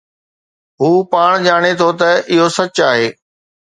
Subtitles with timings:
[0.79, 3.07] هو پاڻ ڄاڻي ٿو ته اهو سچ آهي